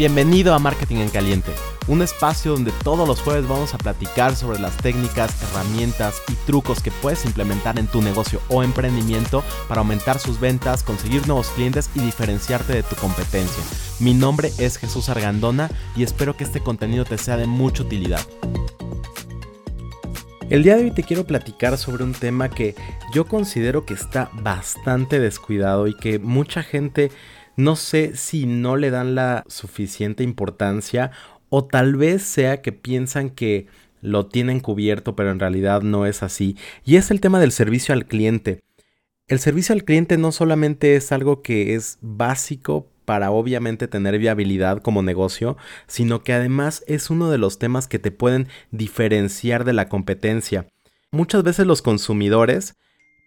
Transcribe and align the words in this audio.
Bienvenido 0.00 0.54
a 0.54 0.58
Marketing 0.58 0.96
en 0.96 1.10
Caliente, 1.10 1.52
un 1.86 2.00
espacio 2.00 2.52
donde 2.52 2.72
todos 2.82 3.06
los 3.06 3.20
jueves 3.20 3.46
vamos 3.46 3.74
a 3.74 3.76
platicar 3.76 4.34
sobre 4.34 4.58
las 4.58 4.74
técnicas, 4.78 5.42
herramientas 5.42 6.22
y 6.32 6.36
trucos 6.46 6.80
que 6.80 6.90
puedes 6.90 7.26
implementar 7.26 7.78
en 7.78 7.86
tu 7.86 8.00
negocio 8.00 8.40
o 8.48 8.62
emprendimiento 8.62 9.44
para 9.68 9.82
aumentar 9.82 10.18
sus 10.18 10.40
ventas, 10.40 10.82
conseguir 10.84 11.26
nuevos 11.26 11.50
clientes 11.50 11.90
y 11.94 12.00
diferenciarte 12.00 12.72
de 12.72 12.82
tu 12.82 12.96
competencia. 12.96 13.62
Mi 13.98 14.14
nombre 14.14 14.50
es 14.56 14.78
Jesús 14.78 15.10
Argandona 15.10 15.70
y 15.94 16.02
espero 16.02 16.34
que 16.34 16.44
este 16.44 16.60
contenido 16.60 17.04
te 17.04 17.18
sea 17.18 17.36
de 17.36 17.46
mucha 17.46 17.82
utilidad. 17.82 18.26
El 20.48 20.62
día 20.62 20.76
de 20.76 20.84
hoy 20.84 20.90
te 20.92 21.02
quiero 21.02 21.26
platicar 21.26 21.76
sobre 21.76 22.04
un 22.04 22.12
tema 22.12 22.48
que 22.48 22.74
yo 23.12 23.26
considero 23.26 23.84
que 23.84 23.92
está 23.92 24.30
bastante 24.32 25.20
descuidado 25.20 25.86
y 25.86 25.94
que 25.94 26.18
mucha 26.18 26.62
gente 26.62 27.12
no 27.56 27.76
sé 27.76 28.16
si 28.16 28.46
no 28.46 28.76
le 28.76 28.90
dan 28.90 29.14
la 29.14 29.44
suficiente 29.48 30.22
importancia 30.22 31.10
o 31.48 31.64
tal 31.64 31.96
vez 31.96 32.22
sea 32.22 32.62
que 32.62 32.72
piensan 32.72 33.30
que 33.30 33.66
lo 34.02 34.26
tienen 34.26 34.60
cubierto, 34.60 35.14
pero 35.16 35.30
en 35.30 35.40
realidad 35.40 35.82
no 35.82 36.06
es 36.06 36.22
así. 36.22 36.56
Y 36.84 36.96
es 36.96 37.10
el 37.10 37.20
tema 37.20 37.40
del 37.40 37.52
servicio 37.52 37.92
al 37.92 38.06
cliente. 38.06 38.60
El 39.28 39.38
servicio 39.38 39.74
al 39.74 39.84
cliente 39.84 40.16
no 40.16 40.32
solamente 40.32 40.96
es 40.96 41.12
algo 41.12 41.42
que 41.42 41.74
es 41.74 41.98
básico 42.00 42.88
para 43.04 43.30
obviamente 43.30 43.88
tener 43.88 44.18
viabilidad 44.18 44.82
como 44.82 45.02
negocio, 45.02 45.56
sino 45.86 46.22
que 46.22 46.32
además 46.32 46.84
es 46.86 47.10
uno 47.10 47.30
de 47.30 47.38
los 47.38 47.58
temas 47.58 47.88
que 47.88 47.98
te 47.98 48.12
pueden 48.12 48.48
diferenciar 48.70 49.64
de 49.64 49.72
la 49.72 49.88
competencia. 49.88 50.66
Muchas 51.10 51.42
veces 51.42 51.66
los 51.66 51.82
consumidores 51.82 52.76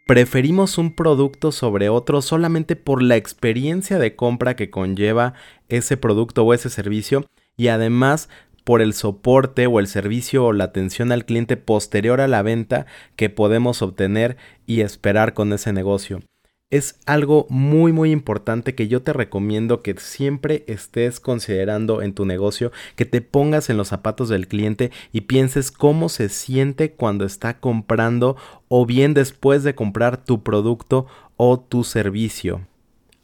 preferimos 0.06 0.78
un 0.78 0.94
producto 0.94 1.52
sobre 1.52 1.90
otro 1.90 2.22
solamente 2.22 2.76
por 2.76 3.02
la 3.02 3.16
experiencia 3.16 4.00
de 4.00 4.16
compra 4.16 4.56
que 4.56 4.70
conlleva 4.70 5.34
ese 5.70 5.98
producto 5.98 6.44
o 6.44 6.54
ese 6.54 6.70
servicio 6.70 7.26
y 7.56 7.68
además 7.68 8.30
por 8.64 8.82
el 8.82 8.94
soporte 8.94 9.68
o 9.68 9.80
el 9.80 9.88
servicio 9.88 10.46
o 10.46 10.54
la 10.54 10.66
atención 10.66 11.12
al 11.12 11.26
cliente 11.26 11.58
posterior 11.58 12.22
a 12.22 12.28
la 12.28 12.42
venta 12.42 12.86
que 13.16 13.30
podemos 13.30 13.82
obtener 13.82 14.38
y 14.66 14.82
esperar 14.82 15.34
con 15.34 15.52
ese 15.54 15.74
negocio 15.74 16.22
es 16.74 17.00
algo 17.06 17.46
muy 17.52 17.92
muy 17.92 18.12
importante 18.12 18.74
que 18.74 18.88
yo 18.88 19.04
te 19.04 19.14
recomiendo 19.14 19.84
que 19.84 19.94
siempre 20.00 20.64
estés 20.66 21.20
considerando 21.20 22.02
en 22.02 22.16
tu 22.16 22.26
negocio, 22.26 22.72
que 22.96 23.06
te 23.06 23.22
pongas 23.22 23.70
en 23.70 23.78
los 23.78 23.90
zapatos 23.90 24.28
del 24.28 24.48
cliente 24.48 24.90
y 25.12 25.22
pienses 25.22 25.70
cómo 25.70 26.10
se 26.10 26.30
siente 26.30 26.92
cuando 26.92 27.26
está 27.26 27.60
comprando 27.60 28.38
o 28.70 28.88
bien 28.88 29.14
después 29.14 29.64
de 29.64 29.76
comprar 29.76 30.26
tu 30.26 30.42
producto 30.42 31.06
o 31.38 31.60
tu 31.60 31.84
servicio. 31.84 32.62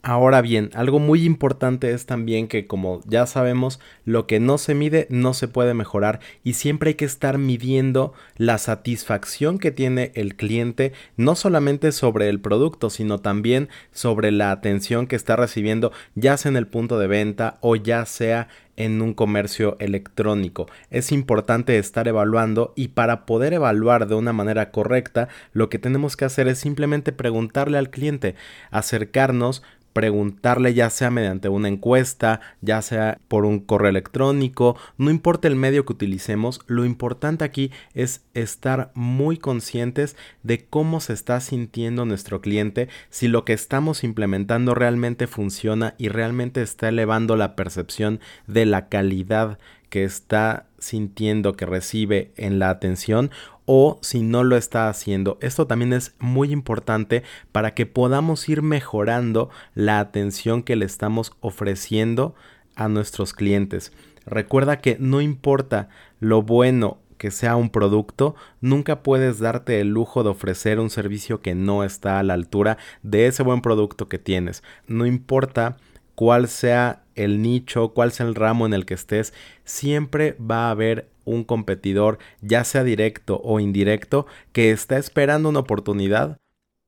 Ahora 0.01 0.41
bien, 0.41 0.69
algo 0.75 0.99
muy 0.99 1.25
importante 1.25 1.91
es 1.91 2.05
también 2.05 2.47
que 2.47 2.67
como 2.67 3.01
ya 3.05 3.25
sabemos, 3.25 3.81
lo 4.05 4.27
que 4.27 4.39
no 4.39 4.57
se 4.57 4.73
mide 4.73 5.07
no 5.09 5.33
se 5.33 5.49
puede 5.49 5.73
mejorar 5.73 6.21
y 6.41 6.53
siempre 6.53 6.91
hay 6.91 6.93
que 6.93 7.03
estar 7.03 7.37
midiendo 7.37 8.13
la 8.37 8.59
satisfacción 8.59 9.59
que 9.59 9.71
tiene 9.71 10.13
el 10.15 10.37
cliente, 10.37 10.93
no 11.17 11.35
solamente 11.35 11.91
sobre 11.91 12.29
el 12.29 12.39
producto, 12.39 12.89
sino 12.89 13.19
también 13.19 13.67
sobre 13.91 14.31
la 14.31 14.51
atención 14.51 15.05
que 15.05 15.17
está 15.17 15.35
recibiendo, 15.35 15.91
ya 16.15 16.37
sea 16.37 16.49
en 16.49 16.55
el 16.55 16.67
punto 16.67 16.97
de 16.97 17.07
venta 17.07 17.57
o 17.59 17.75
ya 17.75 18.05
sea 18.05 18.47
en 18.79 19.01
un 19.01 19.13
comercio 19.13 19.75
electrónico. 19.79 20.67
Es 20.89 21.11
importante 21.11 21.77
estar 21.77 22.07
evaluando 22.07 22.73
y 22.77 22.89
para 22.89 23.25
poder 23.25 23.53
evaluar 23.53 24.07
de 24.07 24.15
una 24.15 24.31
manera 24.31 24.71
correcta, 24.71 25.27
lo 25.51 25.69
que 25.69 25.79
tenemos 25.79 26.15
que 26.15 26.25
hacer 26.25 26.47
es 26.47 26.59
simplemente 26.59 27.11
preguntarle 27.11 27.77
al 27.77 27.89
cliente, 27.89 28.35
acercarnos, 28.71 29.63
preguntarle 29.93 30.73
ya 30.73 30.89
sea 30.89 31.11
mediante 31.11 31.49
una 31.49 31.67
encuesta, 31.67 32.41
ya 32.61 32.81
sea 32.81 33.19
por 33.27 33.45
un 33.45 33.59
correo 33.59 33.89
electrónico, 33.89 34.77
no 34.97 35.09
importa 35.09 35.47
el 35.47 35.55
medio 35.55 35.85
que 35.85 35.93
utilicemos, 35.93 36.61
lo 36.67 36.85
importante 36.85 37.43
aquí 37.43 37.71
es 37.93 38.23
estar 38.33 38.91
muy 38.93 39.37
conscientes 39.37 40.15
de 40.43 40.65
cómo 40.65 40.99
se 40.99 41.13
está 41.13 41.39
sintiendo 41.39 42.05
nuestro 42.05 42.41
cliente, 42.41 42.89
si 43.09 43.27
lo 43.27 43.45
que 43.45 43.53
estamos 43.53 44.03
implementando 44.03 44.75
realmente 44.75 45.27
funciona 45.27 45.95
y 45.97 46.09
realmente 46.09 46.61
está 46.61 46.89
elevando 46.89 47.35
la 47.35 47.55
percepción 47.55 48.19
de 48.47 48.65
la 48.65 48.89
calidad 48.89 49.59
que 49.89 50.03
está 50.03 50.67
sintiendo 50.77 51.53
que 51.53 51.65
recibe 51.65 52.31
en 52.37 52.59
la 52.59 52.69
atención 52.69 53.31
o 53.71 53.99
si 54.01 54.23
no 54.23 54.43
lo 54.43 54.57
está 54.57 54.89
haciendo. 54.89 55.37
Esto 55.41 55.67
también 55.67 55.93
es 55.93 56.15
muy 56.17 56.51
importante 56.51 57.21
para 57.51 57.75
que 57.75 57.85
podamos 57.85 58.49
ir 58.49 58.63
mejorando 58.63 59.51
la 59.75 59.99
atención 59.99 60.63
que 60.63 60.75
le 60.75 60.85
estamos 60.85 61.33
ofreciendo 61.39 62.33
a 62.75 62.87
nuestros 62.87 63.31
clientes. 63.33 63.93
Recuerda 64.25 64.81
que 64.81 64.97
no 64.99 65.21
importa 65.21 65.87
lo 66.19 66.41
bueno 66.41 66.97
que 67.19 67.29
sea 67.29 67.55
un 67.57 67.69
producto, 67.69 68.33
nunca 68.59 69.03
puedes 69.03 69.37
darte 69.37 69.79
el 69.81 69.89
lujo 69.89 70.23
de 70.23 70.29
ofrecer 70.29 70.79
un 70.79 70.89
servicio 70.89 71.43
que 71.43 71.53
no 71.53 71.83
está 71.83 72.17
a 72.17 72.23
la 72.23 72.33
altura 72.33 72.79
de 73.03 73.27
ese 73.27 73.43
buen 73.43 73.61
producto 73.61 74.09
que 74.09 74.17
tienes. 74.17 74.63
No 74.87 75.05
importa 75.05 75.77
cuál 76.15 76.47
sea 76.47 77.03
el 77.23 77.41
nicho, 77.41 77.89
cuál 77.89 78.11
sea 78.11 78.25
el 78.25 78.35
ramo 78.35 78.65
en 78.65 78.73
el 78.73 78.85
que 78.85 78.93
estés, 78.93 79.33
siempre 79.63 80.35
va 80.39 80.67
a 80.67 80.71
haber 80.71 81.09
un 81.25 81.43
competidor, 81.43 82.17
ya 82.41 82.63
sea 82.63 82.83
directo 82.83 83.39
o 83.43 83.59
indirecto, 83.59 84.25
que 84.51 84.71
está 84.71 84.97
esperando 84.97 85.49
una 85.49 85.59
oportunidad 85.59 86.37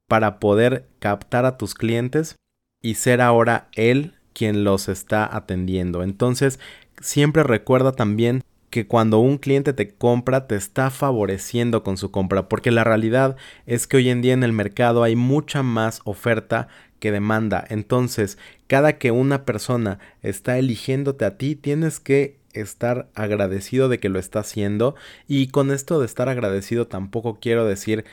para 0.07 0.39
poder 0.39 0.87
captar 0.99 1.45
a 1.45 1.57
tus 1.57 1.73
clientes 1.73 2.35
y 2.81 2.95
ser 2.95 3.21
ahora 3.21 3.69
él 3.73 4.15
quien 4.33 4.63
los 4.63 4.89
está 4.89 5.35
atendiendo. 5.35 6.03
Entonces, 6.03 6.59
siempre 6.99 7.43
recuerda 7.43 7.91
también 7.91 8.43
que 8.71 8.87
cuando 8.87 9.19
un 9.19 9.37
cliente 9.37 9.73
te 9.73 9.93
compra 9.93 10.47
te 10.47 10.55
está 10.55 10.89
favoreciendo 10.89 11.83
con 11.83 11.97
su 11.97 12.09
compra, 12.09 12.47
porque 12.47 12.71
la 12.71 12.83
realidad 12.83 13.35
es 13.65 13.85
que 13.85 13.97
hoy 13.97 14.09
en 14.09 14.21
día 14.21 14.33
en 14.33 14.43
el 14.43 14.53
mercado 14.53 15.03
hay 15.03 15.15
mucha 15.15 15.61
más 15.61 16.01
oferta 16.05 16.69
que 16.99 17.11
demanda. 17.11 17.65
Entonces, 17.69 18.37
cada 18.71 18.97
que 18.97 19.11
una 19.11 19.43
persona 19.43 19.99
está 20.23 20.57
eligiéndote 20.57 21.25
a 21.25 21.35
ti, 21.37 21.57
tienes 21.57 21.99
que 21.99 22.37
estar 22.53 23.09
agradecido 23.15 23.89
de 23.89 23.99
que 23.99 24.07
lo 24.07 24.17
está 24.17 24.39
haciendo 24.39 24.95
y 25.27 25.47
con 25.47 25.71
esto 25.71 25.99
de 25.99 26.05
estar 26.05 26.29
agradecido 26.29 26.87
tampoco 26.87 27.37
quiero 27.41 27.65
decir 27.65 28.05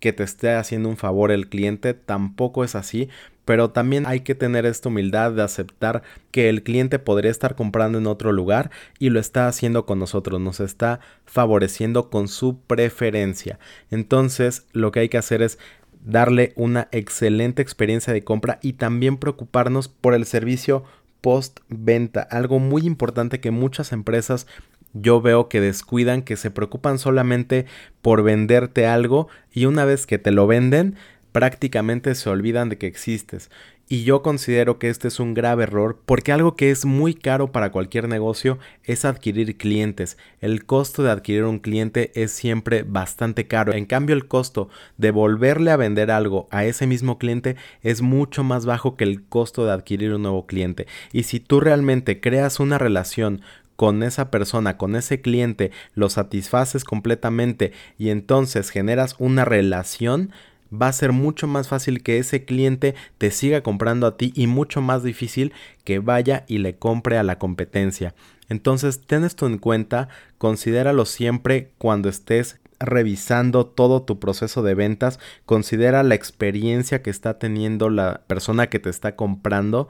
que 0.00 0.14
te 0.14 0.22
esté 0.22 0.54
haciendo 0.54 0.88
un 0.88 0.96
favor 0.96 1.32
el 1.32 1.50
cliente, 1.50 1.92
tampoco 1.92 2.64
es 2.64 2.76
así, 2.76 3.10
pero 3.44 3.72
también 3.72 4.06
hay 4.06 4.20
que 4.20 4.34
tener 4.34 4.64
esta 4.64 4.88
humildad 4.88 5.32
de 5.32 5.42
aceptar 5.42 6.02
que 6.30 6.48
el 6.48 6.62
cliente 6.62 6.98
podría 6.98 7.30
estar 7.30 7.54
comprando 7.54 7.98
en 7.98 8.06
otro 8.06 8.32
lugar 8.32 8.70
y 8.98 9.10
lo 9.10 9.20
está 9.20 9.48
haciendo 9.48 9.84
con 9.84 9.98
nosotros, 9.98 10.40
nos 10.40 10.60
está 10.60 11.00
favoreciendo 11.26 12.08
con 12.08 12.28
su 12.28 12.58
preferencia. 12.60 13.58
Entonces, 13.90 14.66
lo 14.72 14.92
que 14.92 15.00
hay 15.00 15.08
que 15.10 15.18
hacer 15.18 15.42
es 15.42 15.58
darle 16.06 16.52
una 16.56 16.88
excelente 16.92 17.60
experiencia 17.60 18.12
de 18.12 18.24
compra 18.24 18.58
y 18.62 18.74
también 18.74 19.18
preocuparnos 19.18 19.88
por 19.88 20.14
el 20.14 20.24
servicio 20.24 20.84
post-venta. 21.20 22.22
Algo 22.22 22.60
muy 22.60 22.86
importante 22.86 23.40
que 23.40 23.50
muchas 23.50 23.92
empresas 23.92 24.46
yo 24.94 25.20
veo 25.20 25.48
que 25.48 25.60
descuidan, 25.60 26.22
que 26.22 26.36
se 26.36 26.50
preocupan 26.50 26.98
solamente 26.98 27.66
por 28.00 28.22
venderte 28.22 28.86
algo 28.86 29.28
y 29.52 29.66
una 29.66 29.84
vez 29.84 30.06
que 30.06 30.18
te 30.18 30.30
lo 30.30 30.46
venden, 30.46 30.96
prácticamente 31.36 32.14
se 32.14 32.30
olvidan 32.30 32.70
de 32.70 32.78
que 32.78 32.86
existes. 32.86 33.50
Y 33.90 34.04
yo 34.04 34.22
considero 34.22 34.78
que 34.78 34.88
este 34.88 35.08
es 35.08 35.20
un 35.20 35.34
grave 35.34 35.64
error 35.64 36.00
porque 36.06 36.32
algo 36.32 36.56
que 36.56 36.70
es 36.70 36.86
muy 36.86 37.12
caro 37.12 37.52
para 37.52 37.70
cualquier 37.72 38.08
negocio 38.08 38.58
es 38.84 39.04
adquirir 39.04 39.58
clientes. 39.58 40.16
El 40.40 40.64
costo 40.64 41.02
de 41.02 41.10
adquirir 41.10 41.44
un 41.44 41.58
cliente 41.58 42.10
es 42.14 42.32
siempre 42.32 42.84
bastante 42.84 43.46
caro. 43.46 43.74
En 43.74 43.84
cambio 43.84 44.16
el 44.16 44.28
costo 44.28 44.70
de 44.96 45.10
volverle 45.10 45.72
a 45.72 45.76
vender 45.76 46.10
algo 46.10 46.48
a 46.50 46.64
ese 46.64 46.86
mismo 46.86 47.18
cliente 47.18 47.56
es 47.82 48.00
mucho 48.00 48.42
más 48.42 48.64
bajo 48.64 48.96
que 48.96 49.04
el 49.04 49.22
costo 49.22 49.66
de 49.66 49.72
adquirir 49.72 50.14
un 50.14 50.22
nuevo 50.22 50.46
cliente. 50.46 50.86
Y 51.12 51.24
si 51.24 51.38
tú 51.38 51.60
realmente 51.60 52.18
creas 52.18 52.60
una 52.60 52.78
relación 52.78 53.42
con 53.76 54.02
esa 54.02 54.30
persona, 54.30 54.78
con 54.78 54.96
ese 54.96 55.20
cliente, 55.20 55.70
lo 55.94 56.08
satisfaces 56.08 56.82
completamente 56.82 57.72
y 57.98 58.08
entonces 58.08 58.70
generas 58.70 59.16
una 59.18 59.44
relación, 59.44 60.30
va 60.72 60.88
a 60.88 60.92
ser 60.92 61.12
mucho 61.12 61.46
más 61.46 61.68
fácil 61.68 62.02
que 62.02 62.18
ese 62.18 62.44
cliente 62.44 62.94
te 63.18 63.30
siga 63.30 63.62
comprando 63.62 64.06
a 64.06 64.16
ti 64.16 64.32
y 64.34 64.46
mucho 64.46 64.80
más 64.80 65.02
difícil 65.02 65.52
que 65.84 65.98
vaya 65.98 66.44
y 66.48 66.58
le 66.58 66.76
compre 66.76 67.18
a 67.18 67.22
la 67.22 67.38
competencia. 67.38 68.14
Entonces, 68.48 69.00
ten 69.06 69.24
esto 69.24 69.46
en 69.46 69.58
cuenta, 69.58 70.08
considéralo 70.38 71.04
siempre 71.04 71.70
cuando 71.78 72.08
estés 72.08 72.60
revisando 72.78 73.66
todo 73.66 74.02
tu 74.02 74.18
proceso 74.18 74.62
de 74.62 74.74
ventas, 74.74 75.18
considera 75.46 76.02
la 76.02 76.14
experiencia 76.14 77.02
que 77.02 77.10
está 77.10 77.38
teniendo 77.38 77.90
la 77.90 78.22
persona 78.26 78.68
que 78.68 78.78
te 78.78 78.90
está 78.90 79.16
comprando 79.16 79.88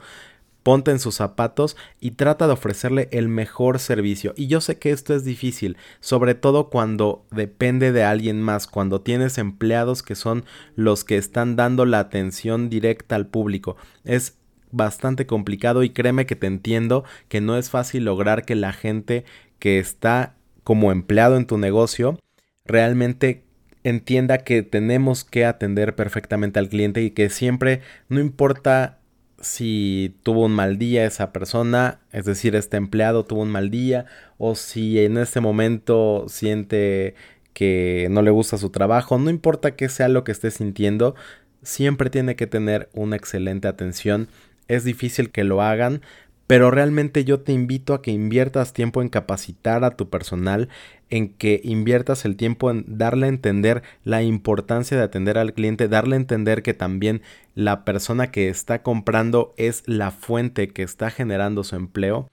ponte 0.66 0.90
en 0.90 0.98
sus 0.98 1.14
zapatos 1.14 1.76
y 2.00 2.10
trata 2.10 2.48
de 2.48 2.54
ofrecerle 2.54 3.08
el 3.12 3.28
mejor 3.28 3.78
servicio. 3.78 4.34
Y 4.36 4.48
yo 4.48 4.60
sé 4.60 4.80
que 4.80 4.90
esto 4.90 5.14
es 5.14 5.24
difícil, 5.24 5.76
sobre 6.00 6.34
todo 6.34 6.70
cuando 6.70 7.24
depende 7.30 7.92
de 7.92 8.02
alguien 8.02 8.42
más, 8.42 8.66
cuando 8.66 9.00
tienes 9.00 9.38
empleados 9.38 10.02
que 10.02 10.16
son 10.16 10.44
los 10.74 11.04
que 11.04 11.18
están 11.18 11.54
dando 11.54 11.84
la 11.84 12.00
atención 12.00 12.68
directa 12.68 13.14
al 13.14 13.28
público. 13.28 13.76
Es 14.02 14.38
bastante 14.72 15.24
complicado 15.24 15.84
y 15.84 15.90
créeme 15.90 16.26
que 16.26 16.34
te 16.34 16.48
entiendo 16.48 17.04
que 17.28 17.40
no 17.40 17.56
es 17.56 17.70
fácil 17.70 18.04
lograr 18.04 18.44
que 18.44 18.56
la 18.56 18.72
gente 18.72 19.24
que 19.60 19.78
está 19.78 20.34
como 20.64 20.90
empleado 20.90 21.36
en 21.36 21.46
tu 21.46 21.58
negocio 21.58 22.18
realmente 22.64 23.44
entienda 23.84 24.38
que 24.38 24.64
tenemos 24.64 25.22
que 25.22 25.44
atender 25.44 25.94
perfectamente 25.94 26.58
al 26.58 26.68
cliente 26.68 27.04
y 27.04 27.12
que 27.12 27.30
siempre, 27.30 27.82
no 28.08 28.18
importa 28.18 28.98
si 29.46 30.14
tuvo 30.22 30.44
un 30.44 30.52
mal 30.52 30.78
día 30.78 31.06
esa 31.06 31.32
persona, 31.32 32.00
es 32.12 32.24
decir, 32.24 32.54
este 32.56 32.76
empleado 32.76 33.24
tuvo 33.24 33.42
un 33.42 33.50
mal 33.50 33.70
día, 33.70 34.06
o 34.38 34.54
si 34.54 34.98
en 35.00 35.16
este 35.16 35.40
momento 35.40 36.26
siente 36.28 37.14
que 37.54 38.08
no 38.10 38.22
le 38.22 38.30
gusta 38.30 38.58
su 38.58 38.70
trabajo, 38.70 39.18
no 39.18 39.30
importa 39.30 39.76
qué 39.76 39.88
sea 39.88 40.08
lo 40.08 40.24
que 40.24 40.32
esté 40.32 40.50
sintiendo, 40.50 41.14
siempre 41.62 42.10
tiene 42.10 42.36
que 42.36 42.46
tener 42.46 42.88
una 42.92 43.16
excelente 43.16 43.68
atención. 43.68 44.28
Es 44.68 44.84
difícil 44.84 45.30
que 45.30 45.44
lo 45.44 45.62
hagan, 45.62 46.02
pero 46.46 46.70
realmente 46.70 47.24
yo 47.24 47.40
te 47.40 47.52
invito 47.52 47.94
a 47.94 48.02
que 48.02 48.10
inviertas 48.10 48.72
tiempo 48.72 49.02
en 49.02 49.08
capacitar 49.08 49.84
a 49.84 49.96
tu 49.96 50.08
personal, 50.08 50.68
en 51.10 51.34
que 51.34 51.60
inviertas 51.64 52.24
el 52.24 52.36
tiempo 52.36 52.70
en 52.70 52.84
darle 52.86 53.26
a 53.26 53.30
entender 53.30 53.82
la 54.04 54.22
importancia 54.22 54.96
de 54.96 55.02
atender 55.02 55.38
al 55.38 55.54
cliente, 55.54 55.88
darle 55.88 56.14
a 56.14 56.20
entender 56.20 56.62
que 56.62 56.74
también 56.74 57.22
la 57.54 57.84
persona 57.84 58.30
que 58.30 58.48
está 58.48 58.82
comprando 58.82 59.54
es 59.56 59.82
la 59.86 60.10
fuente 60.10 60.68
que 60.68 60.82
está 60.82 61.10
generando 61.10 61.64
su 61.64 61.76
empleo. 61.76 62.30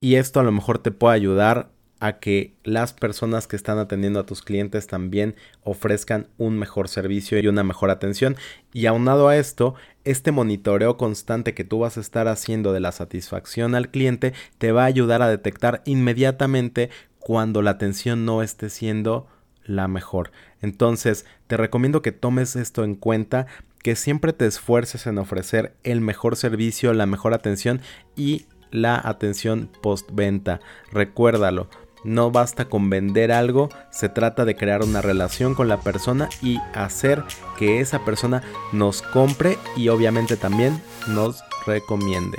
Y 0.00 0.16
esto 0.16 0.40
a 0.40 0.42
lo 0.42 0.52
mejor 0.52 0.78
te 0.78 0.90
puede 0.90 1.16
ayudar 1.16 1.70
a 1.98 2.18
que 2.18 2.54
las 2.62 2.92
personas 2.92 3.46
que 3.46 3.56
están 3.56 3.78
atendiendo 3.78 4.20
a 4.20 4.26
tus 4.26 4.42
clientes 4.42 4.86
también 4.86 5.34
ofrezcan 5.62 6.28
un 6.36 6.58
mejor 6.58 6.88
servicio 6.88 7.38
y 7.38 7.48
una 7.48 7.64
mejor 7.64 7.90
atención. 7.90 8.36
Y 8.72 8.86
aunado 8.86 9.28
a 9.28 9.36
esto, 9.36 9.74
este 10.04 10.30
monitoreo 10.30 10.96
constante 10.96 11.54
que 11.54 11.64
tú 11.64 11.80
vas 11.80 11.96
a 11.96 12.00
estar 12.00 12.28
haciendo 12.28 12.72
de 12.72 12.80
la 12.80 12.92
satisfacción 12.92 13.74
al 13.74 13.90
cliente 13.90 14.34
te 14.58 14.72
va 14.72 14.82
a 14.82 14.86
ayudar 14.86 15.22
a 15.22 15.28
detectar 15.28 15.82
inmediatamente 15.86 16.90
cuando 17.18 17.62
la 17.62 17.72
atención 17.72 18.24
no 18.24 18.42
esté 18.42 18.70
siendo 18.70 19.26
la 19.64 19.88
mejor. 19.88 20.30
Entonces, 20.60 21.26
te 21.46 21.56
recomiendo 21.56 22.02
que 22.02 22.12
tomes 22.12 22.56
esto 22.56 22.84
en 22.84 22.94
cuenta, 22.94 23.46
que 23.82 23.96
siempre 23.96 24.32
te 24.32 24.46
esfuerces 24.46 25.06
en 25.06 25.18
ofrecer 25.18 25.74
el 25.82 26.00
mejor 26.00 26.36
servicio, 26.36 26.92
la 26.92 27.06
mejor 27.06 27.34
atención 27.34 27.80
y 28.16 28.46
la 28.70 29.00
atención 29.02 29.70
postventa. 29.80 30.60
Recuérdalo, 30.92 31.68
no 32.06 32.30
basta 32.30 32.66
con 32.66 32.88
vender 32.88 33.32
algo, 33.32 33.68
se 33.90 34.08
trata 34.08 34.44
de 34.44 34.56
crear 34.56 34.82
una 34.82 35.02
relación 35.02 35.54
con 35.54 35.68
la 35.68 35.80
persona 35.80 36.28
y 36.40 36.58
hacer 36.72 37.22
que 37.58 37.80
esa 37.80 38.04
persona 38.04 38.42
nos 38.72 39.02
compre 39.02 39.58
y 39.76 39.88
obviamente 39.88 40.36
también 40.36 40.80
nos 41.08 41.42
recomiende. 41.66 42.38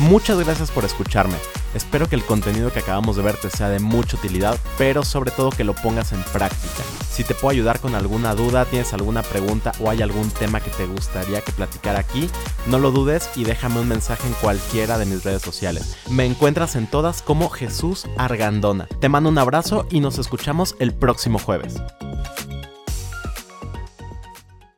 Muchas 0.00 0.38
gracias 0.38 0.70
por 0.70 0.84
escucharme. 0.84 1.34
Espero 1.74 2.08
que 2.08 2.14
el 2.14 2.24
contenido 2.24 2.72
que 2.72 2.78
acabamos 2.78 3.16
de 3.16 3.22
ver 3.22 3.36
te 3.36 3.50
sea 3.50 3.68
de 3.68 3.80
mucha 3.80 4.16
utilidad, 4.16 4.56
pero 4.78 5.02
sobre 5.02 5.32
todo 5.32 5.50
que 5.50 5.64
lo 5.64 5.74
pongas 5.74 6.12
en 6.12 6.22
práctica. 6.32 6.84
Si 7.10 7.24
te 7.24 7.34
puedo 7.34 7.50
ayudar 7.50 7.80
con 7.80 7.96
alguna 7.96 8.34
duda, 8.34 8.64
tienes 8.64 8.92
alguna 8.94 9.22
pregunta 9.22 9.72
o 9.80 9.90
hay 9.90 10.00
algún 10.00 10.30
tema 10.30 10.60
que 10.60 10.70
te 10.70 10.86
gustaría 10.86 11.40
que 11.40 11.50
platicara 11.50 11.98
aquí, 11.98 12.30
no 12.68 12.78
lo 12.78 12.90
dudes 12.90 13.30
y 13.34 13.44
déjame 13.44 13.80
un 13.80 13.88
mensaje 13.88 14.26
en 14.26 14.34
cualquiera 14.34 14.98
de 14.98 15.06
mis 15.06 15.24
redes 15.24 15.42
sociales. 15.42 15.96
Me 16.10 16.26
encuentras 16.26 16.76
en 16.76 16.86
todas 16.86 17.22
como 17.22 17.48
Jesús 17.48 18.06
Argandona. 18.16 18.86
Te 19.00 19.08
mando 19.08 19.30
un 19.30 19.38
abrazo 19.38 19.86
y 19.90 20.00
nos 20.00 20.18
escuchamos 20.18 20.76
el 20.78 20.94
próximo 20.94 21.38
jueves. 21.38 21.76